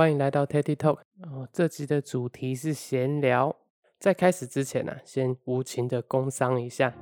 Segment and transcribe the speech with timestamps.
[0.00, 1.00] 欢迎来到 Teddy Talk。
[1.24, 3.54] 哦，这集的主题是闲聊。
[3.98, 6.94] 在开始之前呢、先无情的工商一下。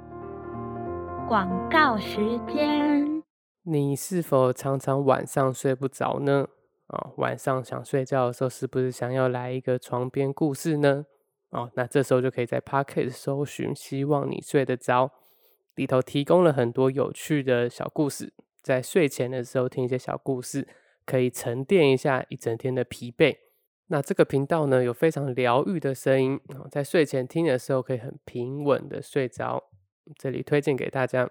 [1.28, 2.16] 广告时
[2.48, 3.22] 间，
[3.62, 6.48] 你是否常常晚上睡不着呢？
[6.88, 11.06] 哦，晚上想睡觉的时候，是不是想要来一个床边故事呢？
[11.50, 15.12] 哦，那这时候就可以在 Pocket 搜寻“希望你睡得着”，
[15.76, 20.66] 里头提供了很多有趣的小故事，在睡前的时候听一些小故事，
[21.08, 23.34] 可以沉淀一下一整天的疲惫。
[23.86, 26.38] 那这个频道呢，有非常疗愈的声音，
[26.70, 29.70] 在睡前听的时候可以很平稳的睡着，
[30.18, 31.30] 这里推荐给大家。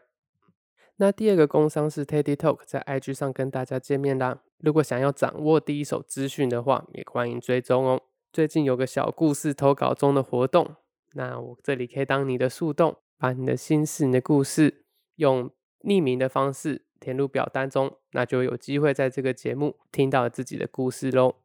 [0.95, 4.41] 那第二个工商是 Teddy Talk 在 IG 上跟大家见面啦。
[4.58, 8.02] 如果想要掌握第一手资讯的话，也欢迎追踪哦。
[8.34, 10.77] 最近有个小故事投稿中的活动，
[11.13, 14.85] 那我这里可以当你的树洞，把你的心事、你的故事
[15.18, 15.52] 用
[15.88, 21.35] 匿名的方式填入表单中，那就有机会在这个节目听到自己的故事喽。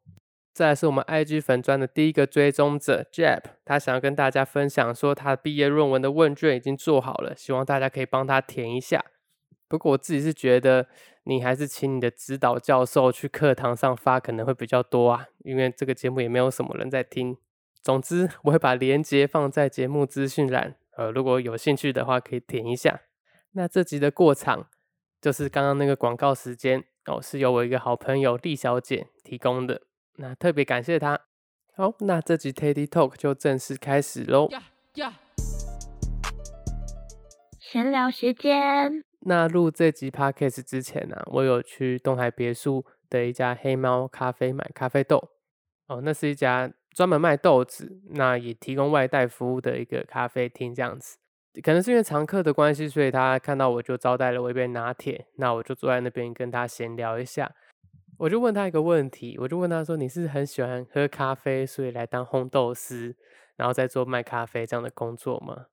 [0.51, 9.03] 再来是我们 IG 粉砖的第一个追踪者 Jap，他想要跟大家分享说，他毕业论文的问卷已经做好了，希望大家可以帮他填一下。
[9.67, 10.87] 不过我自己是觉得，
[11.23, 17.37] 你还是请你的指导教授去课堂上发可能会比较多啊，因为这个节目也没有什么人在听。
[17.81, 23.01] 总之，我会把链接放在节目资讯栏，呃，如果有兴趣的话可以填一下。
[23.55, 24.67] 那这集的过场
[25.21, 29.83] 就是刚刚那个广告时间哦，是由我一个好朋友丽小姐提供的，
[30.15, 31.19] 那特别感谢她。
[31.75, 34.49] 好，那这集 Teddy Talk 就正式开始喽。
[37.59, 45.29] 闲聊时间，那录这集 podcast 之前呢、我有去东海别墅的一家黑猫咖啡买咖啡豆。
[45.87, 51.17] 哦，那是一家专门卖豆子，那也提供外带服务的一个咖啡厅，这样子。
[51.61, 55.27] 可能是因为常客的关系，所以他看到我就招待了我一杯拿铁。
[55.35, 57.53] 那我就坐在那边跟他闲聊一下。
[58.17, 63.15] 我就问他一个问题，我就问他说：“你是很喜欢喝咖啡，所以来当烘豆师，
[63.55, 65.65] 然后再做卖咖啡这样的工作吗？”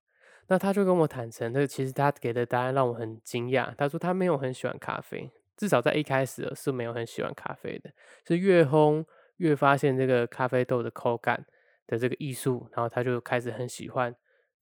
[0.48, 3.72] 那他就跟我坦诚，这其实他给的答案让我很惊讶。
[3.76, 7.90] 他说他没有很喜欢咖啡，至少在一开始是没有很喜欢咖啡的，
[8.26, 9.04] 是越烘
[9.36, 11.46] 越发现这个咖啡豆的口感
[11.86, 14.12] 的这个艺术，然后他就开始很喜欢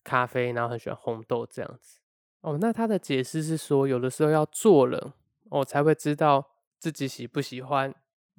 [0.05, 1.99] 咖啡，然后很喜欢红豆这样子。
[2.41, 5.15] 哦，那他的解释是说，有的时候要做了，
[5.51, 7.95] 哦，才会知道自己喜不喜欢。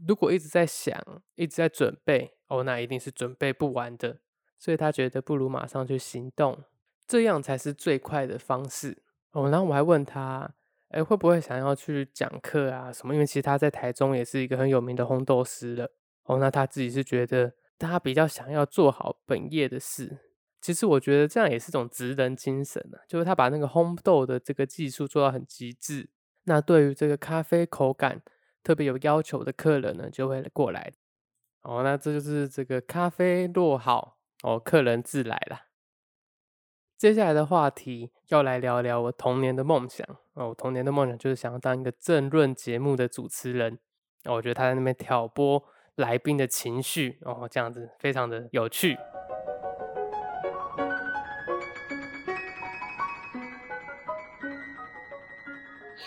[0.08, 0.98] 如果一直在想，
[1.36, 4.20] 一直在准备，哦，那一定是准备不完的。
[4.58, 6.64] 所以他觉得不如马上去行动，
[7.06, 9.04] 这样才是最快的方式。
[9.32, 10.50] 哦，然后我还问他，
[10.90, 13.14] 哎，会不会想要去讲课啊什么？
[13.14, 15.92] 因为其实他在台中也是一个很有名的烘豆师了。
[16.24, 20.18] 哦，那他自己是觉得他比较想要做好本业的事。
[20.62, 26.10] 其实我觉得这样也是种职人精神啊，就是他把那个烘豆的这个技术做到很极致。
[26.44, 28.22] 那对于这个咖啡口感
[28.64, 30.92] 特别有要求的客人呢，就会过来。
[31.62, 35.68] 哦，那这就是这个咖啡落好哦，客人自来啦。
[36.98, 43.80] 接下来的话题要来聊聊我童年的梦想哦，我童年的梦想就是想要当一个政论节目的主持人。
[44.26, 45.64] 哦，我觉得他在那边挑拨
[45.96, 48.98] 来宾的情绪，哦，这样子非常的有趣。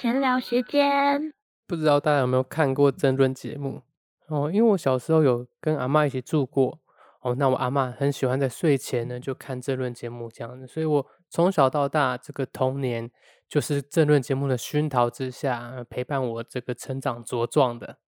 [0.02, 1.32] 闲聊时间，
[1.64, 3.82] 不知道大家有没有看过争论节目
[4.26, 4.50] 哦？
[4.52, 6.80] 因为我小时候有跟阿嬷一起住过
[7.20, 13.08] 哦，那我阿嬷很喜欢在睡前呢就看争论节目这样子，所以我从小到大这个童年
[13.48, 17.98] 就是争论节目的熏陶之下陪伴我这个成长茁壮的。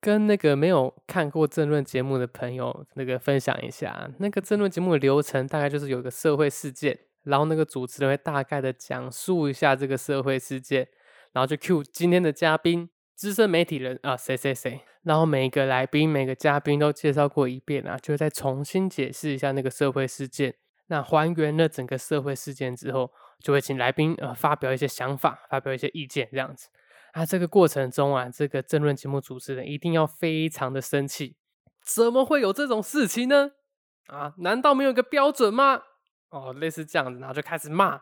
[0.00, 10.88] 跟那个没有看过争论节目的朋友那个分享一下，那个争论节目的流程大概就是有个社会事件，然后那个主持人会大概的讲述一下这个社会事件。
[11.36, 20.54] 然后就 cue 今天的嘉宾，资深媒体人啊，谁谁谁，然后每一个来宾、每个嘉宾都介绍过一遍啊，就再重新解释一下那个社会事件。
[20.86, 26.70] 那还原了整个社会事件之后，就会请来宾呃发表一些想法，发表一些意见这样子。
[27.12, 31.36] 啊，这个过程中啊，这个政论节目主持人一定要非常的生气，
[31.84, 33.50] 怎么会有这种事情呢？
[34.06, 35.82] 啊，难道没有一个标准吗？
[36.30, 38.00] 哦，类似这样子，然后就开始骂，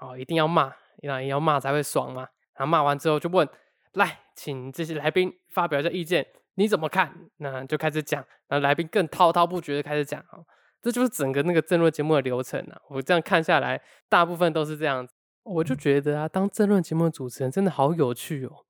[0.00, 2.28] 哦，一定要骂，那也要骂才会爽嘛。
[2.56, 3.48] 然后骂完之后就问，
[3.94, 7.12] 来，请这些来宾发表一下意见，你怎么看？
[7.38, 10.44] 那就开始讲，然后来宾更滔滔不绝的开始讲，哦，
[10.80, 12.80] 这就是整个那个争论节目的流程啊。
[12.88, 15.14] 我这样看下来，大部分都是这样子。
[15.44, 18.64] 我就觉得啊，当争论节目的主持人真的好有趣哦，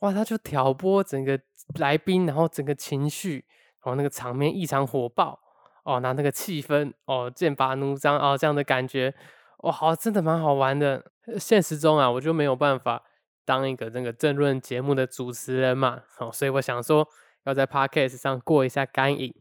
[0.00, 1.38] 哇，他就挑拨整个
[1.78, 3.44] 来宾，然后整个情绪，
[3.84, 5.38] 然后那个场面异常火爆
[5.84, 9.14] 哦，那那个气氛哦，剑拔弩张哦，这样的感觉，
[9.58, 11.04] 哇，好，真的蛮好玩的。
[11.38, 13.02] 现实中啊，我就没有办法。
[13.44, 17.08] 当一个这个政论节目的主持人嘛，好，所以我想说
[17.44, 19.34] 要在 podcast 上过一下干瘾。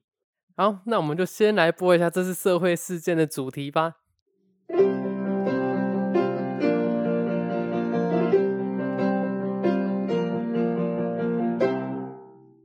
[0.55, 3.95] 好，那我们就先来播一下这次社会事件的主题吧。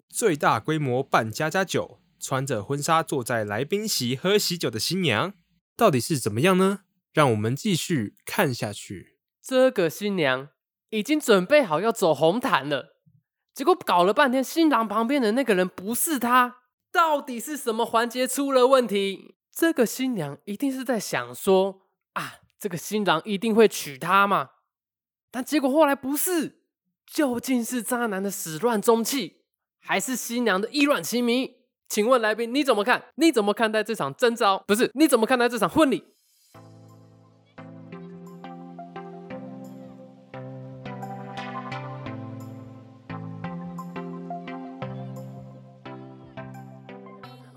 [0.09, 5.33] 最大规模办家家酒，穿着婚纱坐在来宾席喝喜酒的新娘，
[5.77, 6.81] 到底是怎么样呢？
[7.13, 9.19] 让我们继续看下去。
[9.41, 10.49] 这个新娘
[10.91, 12.97] 已经准备好要走红毯了，
[13.55, 16.57] 结果搞了半天，新郎旁边的那个人不是他，
[16.91, 19.35] 到底是什么环节出了问题？
[19.51, 21.83] 这个新娘一定是在想说
[22.13, 24.51] 啊，这个新郎一定会娶她嘛？
[25.31, 26.63] 但结果后来不是，
[27.07, 29.43] 究竟是渣男的始乱终弃？
[29.81, 31.57] 还是新娘的意乱情迷？
[31.89, 33.07] 请问来宾你怎么看？
[33.17, 34.65] 你怎么看待这场征召？
[34.67, 36.05] 不是，你怎么看待这场婚礼？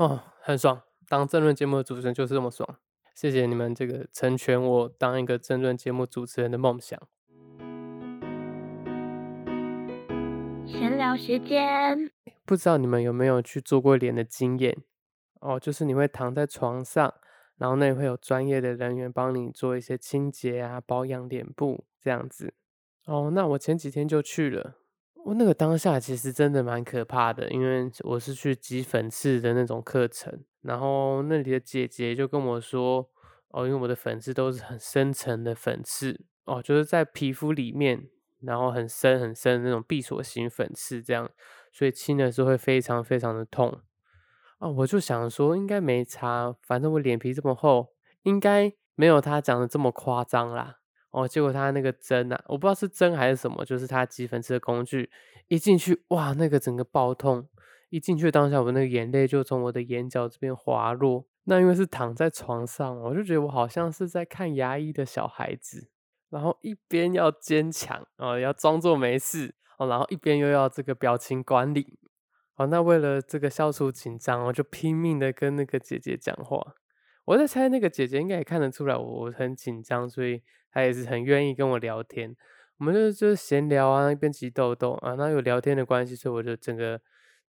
[0.01, 2.67] 哦，很爽，当政论节目的主持人就是这么爽。
[3.13, 6.99] 谢谢你们这个成全我当一个政论节目主持人的梦想。
[10.65, 12.09] 闲聊时间。
[12.47, 14.75] 不知道你们有没有去做过脸的经验
[15.39, 15.59] 哦？
[15.59, 17.13] 就是你会躺在床上，
[17.57, 22.55] 然后那会有专业的人员帮你做一些清洁啊、保养脸部这样子
[23.05, 23.29] 哦。
[23.31, 24.77] 那我前几天就去了，
[25.23, 33.07] 我那个当下其实真的蛮可怕的，因为我是去挤粉刺的那种课程，然后那里的姐姐就跟我说
[33.49, 38.07] 哦，因为我的粉刺都是很深层的粉刺哦，就是在皮肤里面，
[38.41, 41.29] 然后很深很深的那种闭锁型粉刺这样。
[41.71, 43.79] 所以亲的时候会非常非常的痛
[44.57, 44.67] 啊！
[44.67, 50.79] 我就想说应该没差，反正我脸皮这么厚，应该没有他讲的这么夸张啦。
[51.11, 55.09] 哦，结果他那个针啊，我不知道是针还是什么，就是他挤粉刺的工具，
[55.47, 57.47] 一进去哇，那个整个爆痛，
[57.89, 61.27] 一进去当下我那个眼泪就从我的眼角这边滑落。
[61.45, 65.89] 那因为是躺在床上，我就觉得我好像是在看牙医的小孩子，
[66.29, 69.87] 然后一边要坚强哦，要装作没事哦。
[69.87, 71.97] 然后一边又要这个表情管理，
[72.55, 76.75] 哦，那为了这个消除紧张，我就拼命的跟那个姐姐讲话。
[77.25, 80.41] 我在猜那个姐姐应该也看得出来我很紧张，所以
[80.71, 82.35] 她也是很愿意跟我聊天。
[82.77, 86.99] 我们就就是闲聊啊，一边挤痘痘啊，那有聊天的关系，所以我就整个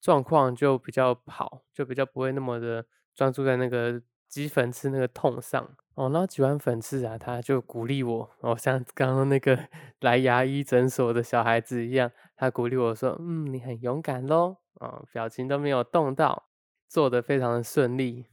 [0.00, 2.84] 状况就比较好，就比较不会那么的
[3.14, 5.74] 专注在那个挤粉刺那个痛上。
[5.94, 9.58] 哦，然后挤完粉刺啊，他就鼓励我，哦，像刚刚那个
[10.00, 16.48] 来牙医诊所的小孩子一样，他鼓励我说：“嗯，你很勇敢喽。”啊，表情都没有动到，
[16.88, 18.26] 做的非常的顺利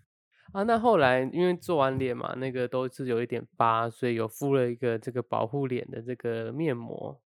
[0.52, 0.64] 啊。
[0.64, 7.20] 那后来因为做完脸嘛，那个都是有一点疤，所以有敷了一个这个保护脸的这个面膜。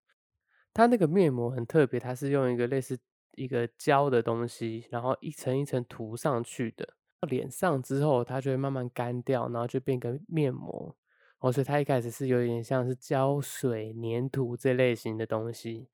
[0.74, 3.00] 它那个面膜很特别，它是用一个类似
[3.36, 6.96] 一个胶的东西，然后一层一层涂上去的。
[7.28, 10.96] 脸上之后，它就会慢慢干掉，然后就变个面膜。
[11.40, 15.88] 哦，所以它一开始是有点像是胶水、粘土这类型的东西。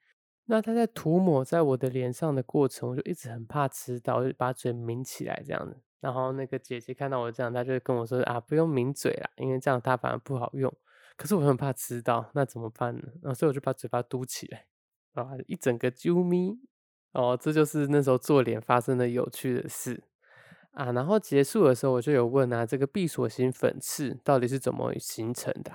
[0.51, 5.77] 那它在涂抹在我的脸上的过程，我就一直很怕吃到，就把嘴抿起来这样子。
[5.99, 10.73] 然后那个姐姐看到我这样，她就跟我说：“啊，不用抿嘴啦，因为这样它反而不好用。”
[11.15, 13.03] 可是我很怕吃到，那怎么办呢？
[13.21, 14.65] 然后所以我就把嘴巴嘟起来，
[15.13, 16.59] 啊，一整个啾咪。
[17.11, 20.03] 哦，这就是那时候做脸发生的有趣的事。
[20.71, 25.71] 啊，然后结束的时候，我就有问啊，这个闭锁型粉刺到底是怎么形成的？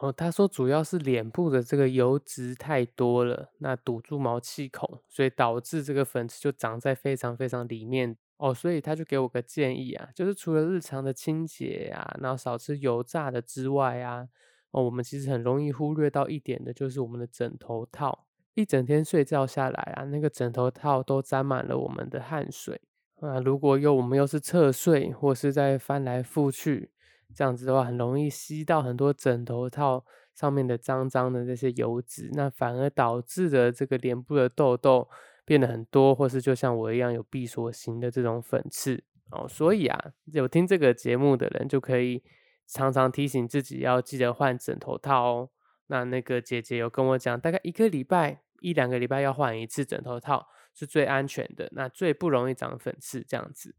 [0.00, 8.16] 哦，他说主要是脸部的这个油脂太多了，那堵住毛细孔，所以导致这个粉刺就长在非常非常里面。
[8.36, 14.28] 哦，所以他就给我个建议啊，就是除了日常的清洁啊，然后少吃油炸的之外啊，
[14.72, 22.80] 哦，我们其实很容易忽略到一点的，就是我们的枕头套，一整天睡觉下来啊，那个枕头套都沾满了我们的汗水。
[23.20, 26.90] 啊，如果又我们又是侧睡，或是在翻来覆去，
[27.32, 30.04] 这样子的话，很容易吸到很多枕头套
[30.34, 35.08] 上面的脏脏的这些油脂，那反而导致的这个脸部的痘痘
[35.44, 39.46] 变得很多，或是就像我一样有闭锁型的这种粉刺哦。
[39.48, 42.22] 所以啊，有听这个节目的人就可以
[42.66, 45.50] 常常提醒自己要记得换枕头套哦。
[45.86, 50.48] 那那个姐姐有跟我讲，大概一个礼拜一两个礼拜要换一次枕头套。
[50.76, 53.76] 是最安全的，那最不容易长粉刺这样子。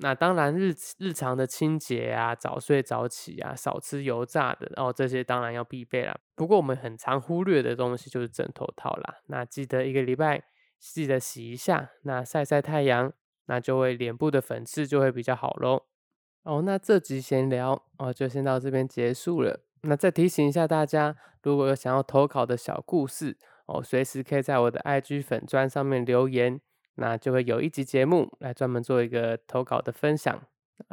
[0.00, 6.16] 那当然日日常的清洁啊，早睡早起啊，少吃油炸的，哦，这些当然要必备啦。
[6.34, 9.16] 不过我们很常忽略的东西就是枕头套啦。
[9.26, 10.44] 那记得一个礼拜
[10.78, 13.12] 记得洗一下，那晒晒太阳，
[13.46, 15.84] 那就会脸部的粉刺就会比较好喽。
[16.42, 19.60] 哦，那这集闲聊哦就先到这边结束了。
[19.82, 23.38] 那再提醒一下大家，如果有想要投稿的小故事。
[23.66, 26.60] 哦，随时可以在我的 IG 粉砖上面留言，
[26.96, 30.38] 那就会有一集节目来专门做一个投稿的分享。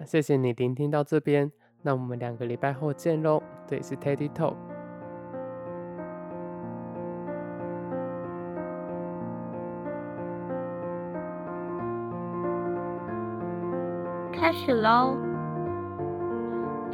[0.05, 3.41] 谢谢你聆听到这边，那我们两个礼拜后见喽。
[3.65, 4.55] 这里是 Teddy Talk，
[14.33, 15.17] 开始喽！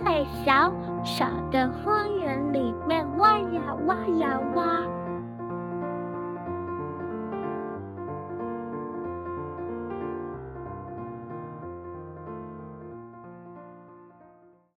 [0.04, 0.74] 在小
[1.04, 4.99] 小的花园里面挖呀挖呀挖。